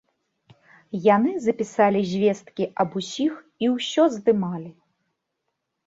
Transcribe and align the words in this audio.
Яны 1.15 1.31
запісалі 1.47 2.01
звесткі 2.13 2.63
аб 2.85 2.89
усіх 3.03 3.33
і 3.67 3.73
ўсё 3.77 4.11
здымалі. 4.19 4.71